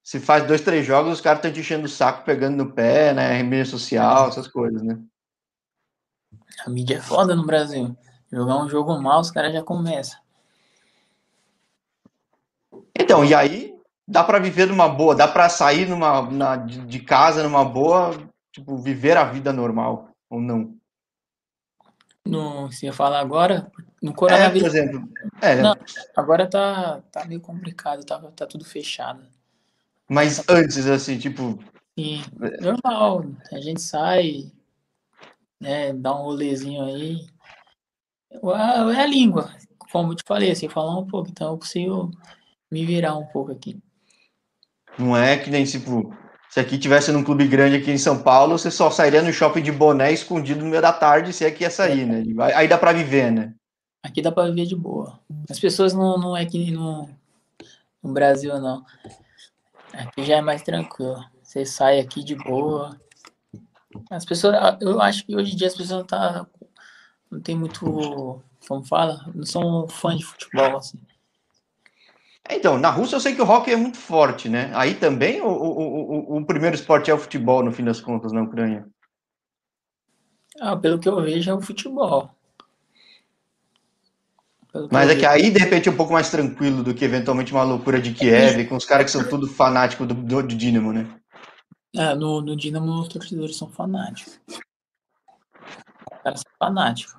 [0.06, 3.12] se faz dois, três jogos, os caras estão te enchendo o saco, pegando no pé,
[3.12, 3.42] né?
[3.42, 5.00] Mídia social, essas coisas, né?
[6.64, 7.98] A mídia é foda no Brasil.
[8.32, 10.20] Jogar um jogo mal, os caras já começam.
[12.96, 13.76] Então, e aí
[14.08, 18.16] dá para viver numa boa, dá para sair numa, na, de casa numa boa,
[18.52, 20.78] tipo, viver a vida normal, ou não?
[22.24, 24.76] No, você ia falar agora, no coronavírus.
[24.76, 25.10] É, por exemplo.
[25.42, 25.76] É, não,
[26.16, 29.34] agora tá, tá meio complicado, tá, tá tudo fechado.
[30.10, 31.58] Mas antes, assim, tipo.
[31.98, 32.22] Sim,
[32.62, 33.26] normal.
[33.52, 34.52] A gente sai,
[35.60, 37.26] né, dá um rolezinho aí.
[38.32, 39.50] É a língua,
[39.92, 42.12] como eu te falei, assim, falar um pouco, então eu consigo
[42.70, 43.80] me virar um pouco aqui.
[45.00, 46.14] Não é que nem, tipo,
[46.50, 49.62] se aqui tivesse num clube grande aqui em São Paulo, você só sairia no shopping
[49.62, 52.06] de boné escondido no meio da tarde, se é que ia sair, é.
[52.06, 52.24] né?
[52.56, 53.54] Aí dá pra viver, né?
[54.04, 55.20] Aqui dá pra viver de boa.
[55.50, 57.10] As pessoas não, não é que no,
[58.04, 58.86] no Brasil, não.
[59.98, 61.24] Aqui já é mais tranquilo.
[61.42, 63.00] Você sai aqui de boa.
[64.12, 66.46] As pessoas, eu acho que hoje em dia as pessoas não, tá,
[67.32, 71.00] não tem muito, como fala, não são fãs de futebol, assim.
[72.50, 74.70] Então, na Rússia eu sei que o hockey é muito forte, né?
[74.76, 78.32] Aí também o, o, o, o primeiro esporte é o futebol, no fim das contas,
[78.32, 78.86] na Ucrânia.
[80.60, 82.30] Ah, pelo que eu vejo, é o futebol.
[84.92, 87.64] Mas é que aí, de repente, é um pouco mais tranquilo do que eventualmente uma
[87.64, 91.08] loucura de Kiev, com os caras que são tudo fanáticos do, do, do Dinamo, né?
[91.96, 94.40] É, no, no Dinamo os torcedores são fanáticos.
[94.52, 97.16] Os caras são fanáticos.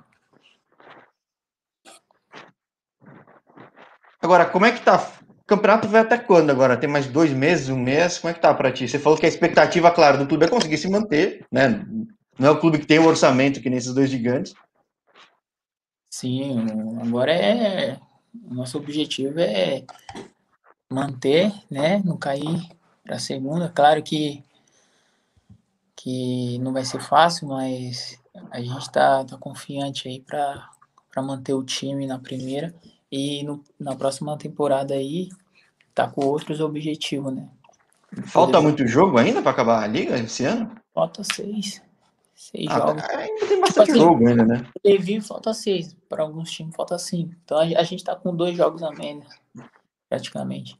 [4.21, 5.09] Agora, como é que tá?
[5.29, 6.77] O campeonato vai até quando agora?
[6.77, 8.19] Tem mais dois meses, um mês?
[8.19, 8.87] Como é que tá para ti?
[8.87, 11.83] Você falou que a expectativa, claro, do clube é conseguir se manter, né?
[12.37, 14.53] Não é o clube que tem o orçamento que nem esses dois gigantes,
[16.17, 16.65] Sim,
[16.99, 17.99] agora é.
[18.49, 19.83] O nosso objetivo é
[20.89, 22.01] manter, né?
[22.03, 22.67] Não cair
[23.03, 23.69] para a segunda.
[23.69, 24.43] Claro que,
[25.95, 31.63] que não vai ser fácil, mas a gente está tá confiante aí para manter o
[31.63, 32.73] time na primeira
[33.11, 35.29] e no, na próxima temporada aí
[35.93, 37.47] tá com outros objetivos, né?
[38.23, 40.71] Falta muito jogo ainda para acabar a liga esse ano?
[40.95, 41.79] Falta seis.
[42.37, 43.03] Seis ah, jogos.
[43.03, 44.69] Ainda tem bastante tipo assim, jogo ainda, né?
[44.85, 45.97] Levi falta seis.
[46.07, 47.33] Para alguns times falta cinco.
[47.43, 49.27] Então a gente tá com dois jogos a menos,
[50.07, 50.79] praticamente.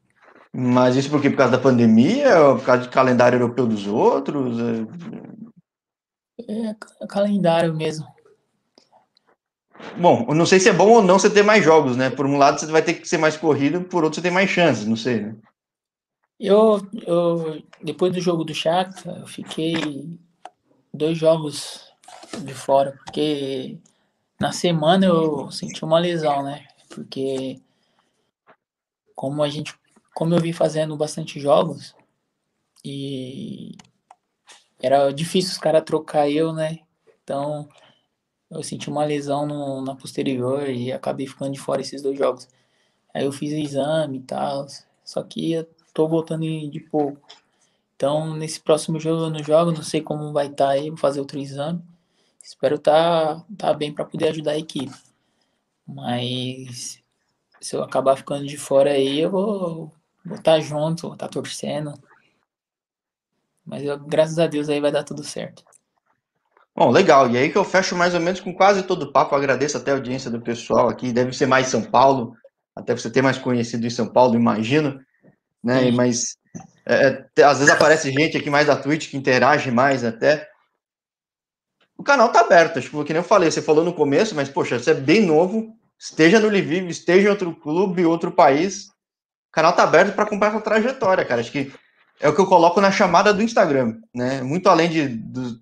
[0.53, 1.31] Mas isso por quê?
[1.31, 2.39] Por causa da pandemia?
[2.41, 4.55] Ou por causa de calendário europeu dos outros?
[6.47, 8.05] É, é calendário mesmo.
[9.97, 12.11] Bom, eu não sei se é bom ou não você ter mais jogos, né?
[12.11, 14.49] Por um lado você vai ter que ser mais corrido, por outro você tem mais
[14.49, 15.35] chances, não sei, né?
[16.39, 20.19] Eu, eu depois do jogo do Shakhtar, eu fiquei
[20.97, 21.93] dois jogos
[22.43, 23.77] de fora, porque
[24.39, 26.67] na semana eu senti uma lesão, né?
[26.89, 27.61] Porque
[29.15, 29.73] como a gente,
[30.13, 31.95] como eu vim fazendo bastante jogos
[32.83, 33.75] e
[34.79, 36.79] era difícil os caras trocar eu, né?
[37.23, 37.67] Então
[38.49, 42.47] eu senti uma lesão no, na posterior e acabei ficando de fora esses dois jogos.
[43.13, 44.67] Aí eu fiz exame e tal,
[45.03, 47.19] só que eu tô voltando de pouco.
[47.97, 50.99] Então, nesse próximo jogo eu não jogo, não sei como vai estar tá aí, vou
[50.99, 51.81] fazer outro exame.
[52.41, 54.93] Espero estar tá, tá bem para poder ajudar a equipe.
[55.85, 57.01] Mas
[57.59, 59.91] se eu acabar ficando de fora aí, eu vou
[60.25, 61.91] estar tá junto, vou estar tá torcendo.
[63.65, 65.63] Mas eu, graças a Deus aí vai dar tudo certo.
[66.75, 67.27] Bom, legal.
[67.31, 69.35] E aí que eu fecho mais ou menos com quase todo o papo.
[69.35, 71.11] agradeço até a audiência do pessoal aqui.
[71.11, 72.35] Deve ser mais São Paulo,
[72.75, 75.01] até você ter mais conhecido em São Paulo, imagino.
[75.63, 75.89] Né?
[75.89, 76.37] Mas
[76.87, 80.47] é, é, às vezes aparece gente aqui mais da Twitch que interage mais até.
[81.97, 84.79] O canal tá aberto, tipo, que nem eu falei, você falou no começo, mas, poxa,
[84.79, 89.73] você é bem novo, esteja no Lviv, esteja em outro clube, outro país, o canal
[89.73, 91.41] tá aberto para acompanhar essa trajetória, cara.
[91.41, 91.73] Acho que
[92.21, 94.41] é o que eu coloco na chamada do Instagram, né?
[94.41, 95.59] Muito além de, do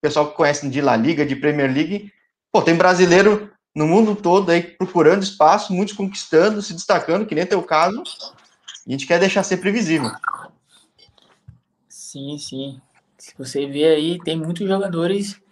[0.00, 2.10] pessoal que conhece de La Liga, de Premier League,
[2.50, 7.46] pô, tem brasileiro no mundo todo aí procurando espaço, muitos conquistando, se destacando, que nem
[7.46, 8.02] teu caso,
[8.86, 10.10] e a gente quer deixar ser previsível.
[12.14, 12.80] Sim, sim.
[13.18, 15.42] Se você vê aí, tem muitos jogadores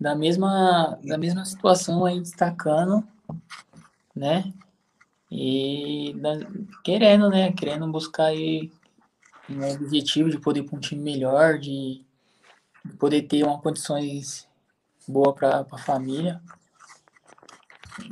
[0.00, 3.06] da mesma, da mesma situação aí destacando,
[4.12, 4.52] né?
[5.30, 6.30] E da,
[6.82, 7.52] querendo, né?
[7.52, 8.72] Querendo buscar aí
[9.48, 12.04] um objetivo de poder ir para um time melhor, de,
[12.84, 14.48] de poder ter uma condições
[15.06, 16.42] boas para a família.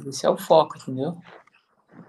[0.07, 1.21] Esse é o foco, entendeu?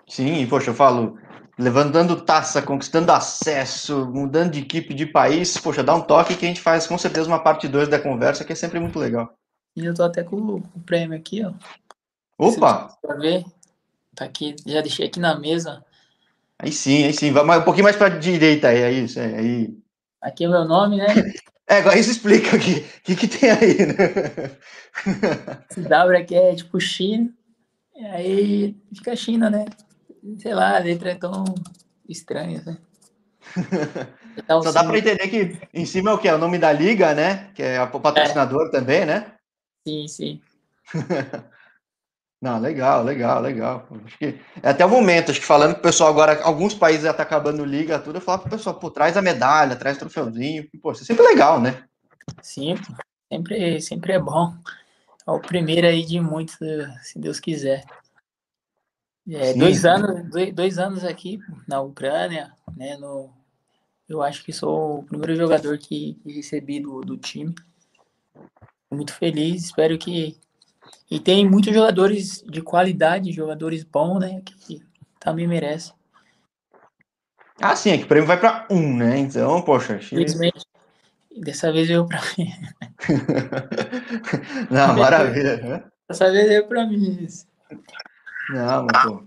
[0.07, 1.17] Sim, poxa, eu falo,
[1.57, 6.47] levantando taça, conquistando acesso, mudando de equipe de país, poxa, dá um toque que a
[6.47, 9.33] gente faz com certeza uma parte 2 da conversa, que é sempre muito legal.
[9.75, 11.53] E eu tô até com o, prêmio aqui, ó.
[12.37, 12.97] Opa!
[13.01, 13.45] Pra ver.
[14.13, 15.83] Tá aqui, já deixei aqui na mesa.
[16.57, 17.31] Aí sim, aí sim.
[17.31, 19.77] Vai um pouquinho mais pra direita aí, é isso, é, aí.
[20.21, 21.07] Aqui é o meu nome, né?
[21.67, 23.95] É, agora isso explica o que, que, que tem aí, né?
[25.67, 27.33] Esse W aqui é tipo China,
[27.95, 29.65] e aí fica China, né?
[30.39, 31.45] Sei lá, a letra é tão
[32.07, 32.77] estranha, né?
[34.37, 36.27] Então, Só dá para entender que em cima é o que?
[36.27, 37.51] É o nome da liga, né?
[37.53, 38.71] Que é o patrocinador é.
[38.71, 39.33] também, né?
[39.87, 40.41] Sim, sim.
[42.41, 43.87] Não, legal, legal, legal.
[44.05, 47.03] Acho que é até o momento, acho que falando que o pessoal agora, alguns países
[47.03, 50.01] já tá acabando liga, tudo, eu falo pro pessoal, pô, traz a medalha, traz o
[50.01, 51.83] troféuzinho, pô, isso é sempre legal, né?
[52.43, 52.75] Sim,
[53.31, 54.53] sempre, sempre é bom.
[55.25, 56.55] É o primeiro aí de muitos,
[57.01, 57.83] se Deus quiser.
[59.29, 62.95] É, dois anos, dois, anos aqui na Ucrânia, né?
[62.97, 63.29] No,
[64.07, 67.53] eu acho que sou o primeiro jogador que, que recebi do, do time.
[68.91, 70.37] Muito feliz, espero que
[71.09, 74.41] e tem muitos jogadores de qualidade, jogadores bons, né?
[74.43, 74.81] Que
[75.19, 75.93] também merecem.
[77.61, 79.17] Ah, sim, é que o prêmio vai para um, né?
[79.17, 79.95] Então, poxa.
[79.95, 80.65] Infelizmente,
[81.37, 82.51] dessa vez veio para mim.
[84.69, 85.57] Não, maravilha.
[85.57, 85.83] Né?
[86.09, 87.27] Dessa vez veio para mim.
[88.49, 89.23] Não, pô.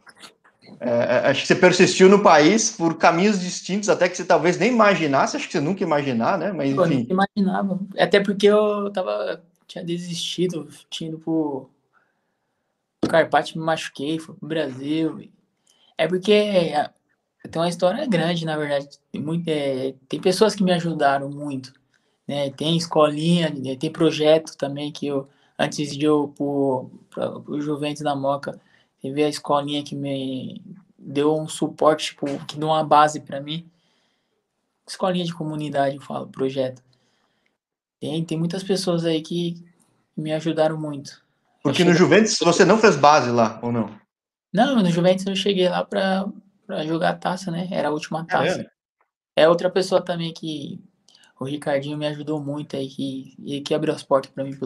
[0.81, 4.59] É, é, acho que você persistiu no país por caminhos distintos, até que você talvez
[4.59, 6.52] nem imaginasse, acho que você nunca imaginar, né?
[6.52, 7.07] Mas enfim.
[7.09, 7.81] Eu imaginava.
[7.98, 11.68] Até porque eu tava tinha desistido, tinha ido pro
[13.09, 15.28] Carpate, me machuquei, fui pro Brasil.
[15.96, 16.90] É porque é,
[17.50, 18.88] tem uma história grande, na verdade.
[19.12, 21.72] Tem, muito, é, tem pessoas que me ajudaram muito.
[22.26, 22.50] Né?
[22.50, 23.76] Tem escolinha, né?
[23.76, 25.28] tem projeto também que eu,
[25.59, 28.61] antes de eu pro, pro, pro Juventus da Moca,
[29.00, 30.62] teve a escolinha que me
[30.98, 33.68] deu um suporte, tipo, que deu uma base para mim.
[34.87, 36.82] Escolinha de comunidade, eu falo, projeto.
[38.00, 39.56] Tem, tem muitas pessoas aí que
[40.16, 41.22] me ajudaram muito.
[41.62, 43.90] Porque no Juventus você não fez base lá, ou não?
[44.52, 46.26] Não, no Juventus eu cheguei lá para
[46.87, 47.68] jogar taça, né?
[47.70, 48.70] Era a última taça.
[49.37, 50.80] É, é outra pessoa também que
[51.38, 54.56] o Ricardinho me ajudou muito aí, que, que abriu as portas para mim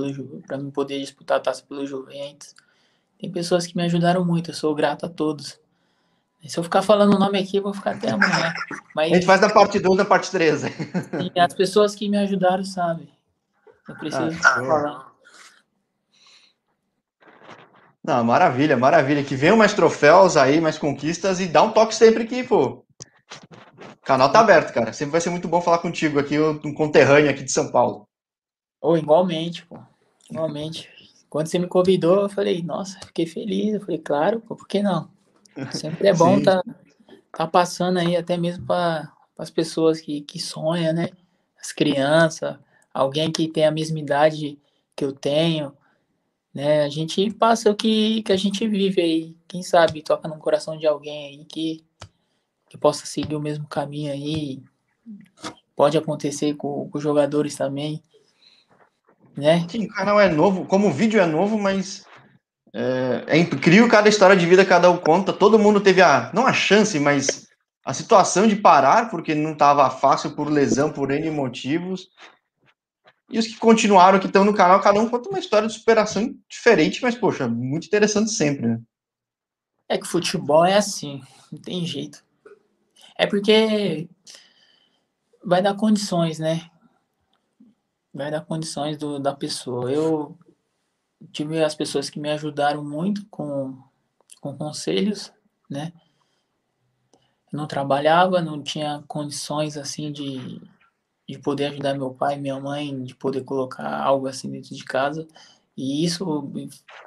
[0.47, 2.55] para mim poder disputar a taça pelo Juventus.
[3.23, 5.57] Tem pessoas que me ajudaram muito, eu sou grato a todos.
[6.45, 8.53] Se eu ficar falando o nome aqui, eu vou ficar até amanhã.
[8.97, 10.65] Mas, a gente faz da parte 2 da parte 3.
[11.33, 13.09] E as pessoas que me ajudaram sabem.
[13.89, 15.13] Eu preciso ah, falar.
[18.03, 19.23] Não, maravilha, maravilha.
[19.23, 22.85] Que venham mais troféus aí, mais conquistas e dá um toque sempre que, pô.
[24.03, 24.93] O canal tá aberto, cara.
[24.93, 28.09] Sempre vai ser muito bom falar contigo aqui, um conterrâneo aqui de São Paulo.
[28.81, 29.79] Ou oh, igualmente, pô.
[30.29, 30.92] Igualmente.
[31.33, 33.73] Quando você me convidou, eu falei, nossa, fiquei feliz.
[33.73, 35.09] Eu falei, claro, pô, por que não?
[35.71, 36.63] Sempre é bom tá,
[37.35, 41.09] tá passando aí, até mesmo para as pessoas que, que sonham, né?
[41.59, 42.59] As crianças,
[42.93, 44.59] alguém que tem a mesma idade
[44.95, 45.73] que eu tenho,
[46.53, 46.85] né?
[46.85, 50.77] A gente passa o que, que a gente vive aí, quem sabe toca no coração
[50.77, 51.83] de alguém aí que,
[52.69, 54.63] que possa seguir o mesmo caminho aí.
[55.75, 58.03] Pode acontecer com, com jogadores também,
[59.37, 59.67] né?
[59.69, 62.05] Sim, o canal é novo, como o vídeo é novo, mas
[62.75, 65.33] é, é incrível cada história de vida cada um conta.
[65.33, 67.47] Todo mundo teve a, não a chance, mas
[67.85, 72.09] a situação de parar, porque não estava fácil por lesão, por N motivos.
[73.31, 76.35] E os que continuaram, que estão no canal, cada um conta uma história de superação
[76.49, 78.81] diferente, mas, poxa, muito interessante sempre, né?
[79.89, 82.23] É que futebol é assim, não tem jeito.
[83.19, 84.09] É porque
[85.45, 86.69] vai dar condições, né?
[88.13, 89.91] Vai dar condições do, da pessoa.
[89.91, 90.39] Eu
[91.33, 93.79] tive as pessoas que me ajudaram muito com,
[94.41, 95.33] com conselhos,
[95.69, 95.93] né?
[97.53, 100.61] não trabalhava, não tinha condições assim de,
[101.29, 105.29] de poder ajudar meu pai, minha mãe, de poder colocar algo assim dentro de casa.
[105.77, 106.25] E isso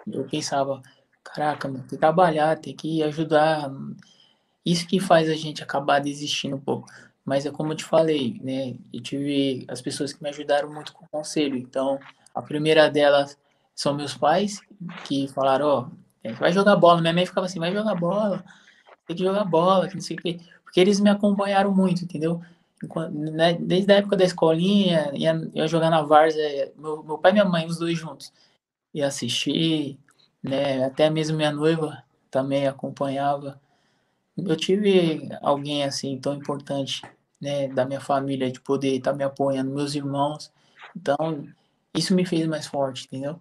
[0.08, 0.82] eu pensava,
[1.24, 3.72] caraca, tem que trabalhar, tem que ajudar.
[4.63, 6.88] Isso que faz a gente acabar desistindo um pouco.
[7.25, 8.75] Mas é como eu te falei, né?
[8.93, 11.57] Eu tive as pessoas que me ajudaram muito com o conselho.
[11.57, 11.99] Então,
[12.33, 13.38] a primeira delas
[13.75, 14.61] são meus pais,
[15.05, 17.01] que falaram, ó, oh, vai jogar bola.
[17.01, 18.43] Minha mãe ficava assim, vai jogar bola,
[19.07, 20.39] tem que jogar bola, que não sei o quê.
[20.63, 22.41] Porque eles me acompanharam muito, entendeu?
[23.11, 27.34] né, desde a época da escolinha, ia, ia jogar na Várzea, meu, meu pai e
[27.34, 28.32] minha mãe, os dois juntos,
[28.93, 29.97] ia assistir,
[30.43, 33.59] né, até mesmo minha noiva também acompanhava.
[34.38, 37.01] Eu tive alguém assim tão importante,
[37.46, 40.52] né, da minha família, de poder estar tá me apoiando, meus irmãos,
[40.96, 41.48] então
[41.93, 43.39] isso me fez mais forte, entendeu?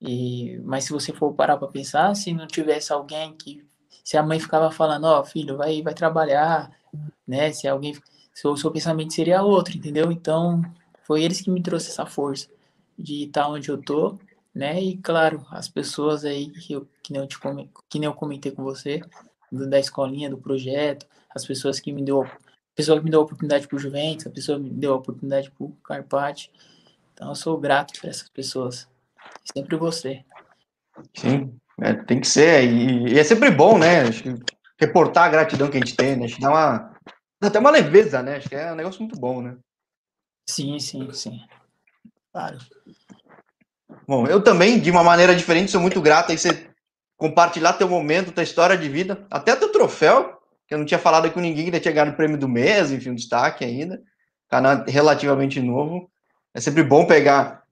[0.00, 3.66] E, mas se você for parar para pensar, se não tivesse alguém que
[4.04, 6.70] se a mãe ficava falando, ó, oh, filho, vai, vai trabalhar,
[7.26, 7.50] né?
[7.52, 7.96] Se alguém.
[8.32, 10.12] Se o seu pensamento seria outro, entendeu?
[10.12, 10.62] Então,
[11.02, 12.48] foi eles que me trouxe essa força
[12.96, 14.18] de estar onde eu tô,
[14.54, 14.80] né?
[14.80, 17.38] E claro, as pessoas aí que, eu, que, nem, eu te,
[17.88, 19.00] que nem eu comentei com você,
[19.50, 22.24] da escolinha, do projeto, as pessoas que me deu
[22.76, 25.50] pessoa que me deu a oportunidade pro Juventus, a pessoa que me deu a oportunidade
[25.50, 26.52] pro Carpati.
[27.14, 28.86] Então eu sou grato por essas pessoas.
[29.42, 30.22] Sempre você.
[31.14, 32.64] Sim, é, tem que ser.
[32.64, 34.02] E, e, é sempre bom, né?
[34.02, 34.34] Acho que
[34.78, 36.26] reportar a gratidão que a gente tem, né?
[36.26, 36.94] Acho que dá uma.
[37.40, 38.36] Dá até uma leveza, né?
[38.36, 39.56] Acho que é um negócio muito bom, né?
[40.48, 41.40] Sim, sim, sim.
[42.32, 42.58] Claro.
[44.06, 46.70] Bom, eu também, de uma maneira diferente, sou muito grato aí você
[47.16, 50.35] compartilhar teu momento, tua história de vida, até teu troféu,
[50.66, 53.10] que eu não tinha falado com ninguém que tinha ganhado o prêmio do mês, enfim,
[53.10, 54.02] um destaque ainda.
[54.48, 56.10] Canal relativamente novo.
[56.52, 57.64] É sempre bom pegar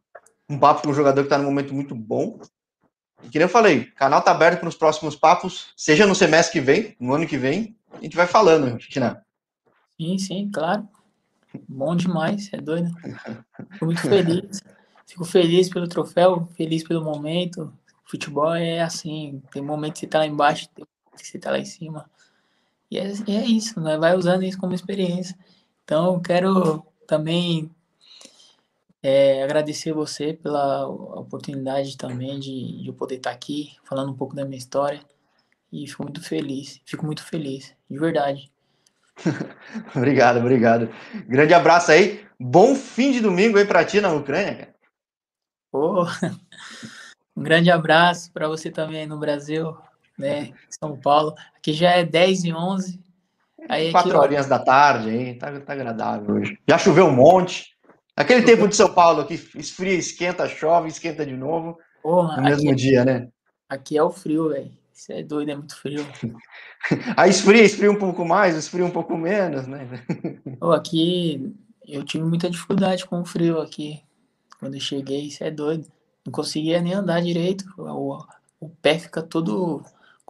[0.49, 2.38] um papo com um jogador que está num momento muito bom.
[3.22, 6.53] E que nem eu falei, canal tá aberto para os próximos papos, seja no semestre
[6.53, 9.24] que vem, no ano que vem, a gente vai falando, Tina.
[9.99, 10.86] Sim, sim, claro.
[11.68, 12.90] Bom demais, é doido.
[13.72, 14.61] Fico muito feliz.
[15.07, 17.72] Fico feliz pelo troféu, feliz pelo momento.
[18.05, 21.51] Futebol é assim, tem momentos que você tá lá embaixo, tem momentos que você tá
[21.51, 22.11] lá em cima.
[22.91, 23.97] E é, é isso, né?
[23.97, 25.37] Vai usando isso como experiência.
[25.85, 27.70] Então, eu quero também
[29.03, 34.35] é, agradecer você pela oportunidade também de, de eu poder estar aqui falando um pouco
[34.35, 35.01] da minha história.
[35.70, 38.51] E fico muito feliz, fico muito feliz, de verdade.
[39.95, 40.89] obrigado, obrigado.
[41.26, 42.24] Grande abraço aí.
[42.39, 44.74] Bom fim de domingo aí para ti na Ucrânia, cara.
[45.72, 46.07] Oh,
[47.37, 49.76] um grande abraço para você também no Brasil,
[50.19, 50.53] né?
[50.69, 51.35] São Paulo.
[51.57, 53.01] Aqui já é 10 e 11.
[53.69, 54.49] Aí Quatro aqui, horinhas ó...
[54.51, 55.39] da tarde, hein?
[55.39, 56.59] Tá, tá agradável hoje.
[56.69, 57.75] Já choveu um monte.
[58.17, 61.79] Aquele tempo de São Paulo que esfria, esquenta, chove, esquenta de novo.
[62.03, 63.29] Porra, no mesmo aqui, dia, né?
[63.69, 64.71] Aqui é o frio, velho.
[64.93, 66.07] Isso é doido, é muito frio.
[67.17, 69.89] Aí esfria, esfria um pouco mais, esfria um pouco menos, né?
[70.61, 71.53] Oh, aqui
[71.87, 74.01] eu tive muita dificuldade com o frio aqui.
[74.61, 75.89] Quando eu cheguei, isso é doido.
[76.25, 77.65] Não conseguia nem andar direito.
[77.77, 78.19] O,
[78.61, 79.83] o pé fica todo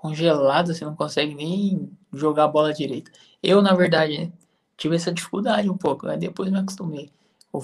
[0.05, 3.11] congelado, você não consegue nem jogar a bola direito.
[3.43, 4.33] Eu, na verdade, né,
[4.77, 7.11] tive essa dificuldade um pouco, aí depois me acostumei.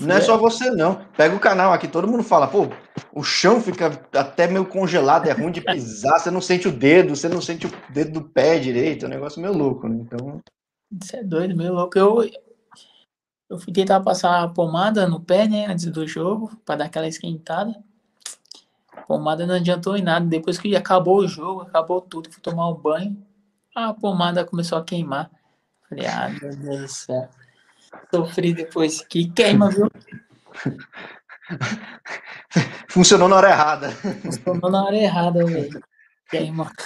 [0.01, 1.05] Não é só você, não.
[1.16, 2.68] Pega o canal aqui, todo mundo fala, pô,
[3.12, 7.14] o chão fica até meio congelado, é ruim de pisar, você não sente o dedo,
[7.14, 9.97] você não sente o dedo do pé direito, é um negócio meio louco, né?
[10.01, 10.41] Então.
[10.91, 11.99] Isso é doido, meio louco.
[11.99, 12.30] Eu,
[13.51, 17.09] eu fui tentar passar a pomada no pé, né, antes do jogo, para dar aquela
[17.09, 17.74] esquentada.
[19.11, 20.25] Pomada não adiantou em nada.
[20.25, 23.21] Depois que acabou o jogo, acabou tudo, fui tomar um banho,
[23.75, 25.29] a pomada começou a queimar.
[25.89, 27.29] Falei, ah, meu Deus do céu.
[28.15, 29.91] Sofri depois que queima, viu?
[32.89, 33.91] Funcionou na hora errada.
[33.91, 35.83] Funcionou na hora errada, velho.
[36.31, 36.71] Queima.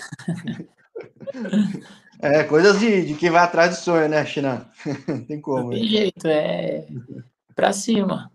[2.20, 4.70] É, coisas de, de quem vai atrás do sonho, né, China?
[5.28, 5.64] Tem como.
[5.64, 6.86] Não tem jeito, é
[7.54, 8.32] pra cima.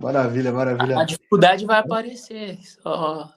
[0.00, 0.98] Maravilha, maravilha.
[0.98, 2.58] A, a dificuldade vai aparecer.
[2.64, 3.30] Só,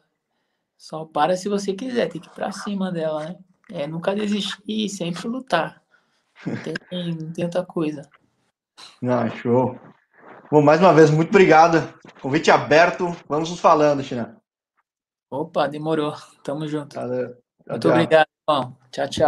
[0.78, 3.36] só para se você quiser, tem que ir pra cima dela, né?
[3.70, 5.82] É nunca desistir, sempre lutar.
[6.46, 6.74] Não tem,
[7.16, 8.10] não tem outra coisa.
[9.04, 9.78] Ah, show.
[10.50, 11.94] Bom, mais uma vez, muito obrigado.
[12.22, 13.16] Convite aberto.
[13.28, 14.38] Vamos nos falando, China.
[15.30, 16.14] Opa, demorou.
[16.44, 16.96] Tamo junto.
[16.96, 17.36] Valeu.
[17.68, 18.78] Muito obrigado, irmão.
[18.92, 19.22] Tchau, tchau.